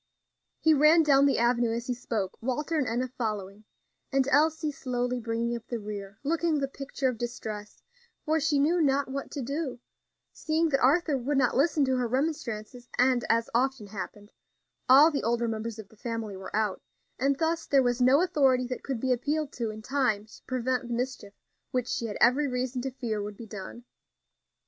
He 0.59 0.73
ran 0.73 1.03
down 1.03 1.27
the 1.27 1.37
avenue 1.37 1.71
as 1.75 1.85
he 1.85 1.93
spoke, 1.93 2.35
Walter 2.41 2.75
and 2.75 2.87
Enna 2.87 3.07
following, 3.07 3.65
and 4.11 4.27
Elsie 4.29 4.71
slowly 4.71 5.19
bringing 5.19 5.55
up 5.55 5.67
the 5.67 5.77
rear, 5.77 6.17
looking 6.23 6.57
the 6.57 6.67
picture 6.67 7.07
of 7.07 7.19
distress, 7.19 7.83
for 8.25 8.39
she 8.39 8.57
knew 8.57 8.81
not 8.81 9.09
what 9.09 9.29
to 9.29 9.43
do, 9.43 9.79
seeing 10.33 10.69
that 10.69 10.79
Arthur 10.79 11.19
would 11.19 11.37
not 11.37 11.55
listen 11.55 11.85
to 11.85 11.97
her 11.97 12.07
remonstrances, 12.07 12.89
and, 12.97 13.23
as 13.29 13.47
often 13.53 13.85
happened, 13.85 14.31
all 14.89 15.11
the 15.11 15.21
older 15.21 15.47
members 15.47 15.77
of 15.77 15.87
the 15.89 15.95
family 15.97 16.35
were 16.35 16.55
out, 16.55 16.81
and 17.19 17.37
thus 17.37 17.67
there 17.67 17.83
was 17.83 18.01
no 18.01 18.21
authority 18.23 18.65
that 18.65 18.81
could 18.81 18.99
be 18.99 19.13
appealed 19.13 19.51
to 19.51 19.69
in 19.69 19.83
time 19.83 20.25
to 20.25 20.41
prevent 20.47 20.87
the 20.87 20.95
mischief 20.95 21.35
which 21.69 21.87
she 21.87 22.07
had 22.07 22.17
every 22.19 22.47
reason 22.47 22.81
to 22.81 22.89
fear 22.89 23.21
would 23.21 23.37
be 23.37 23.45
done. 23.45 23.83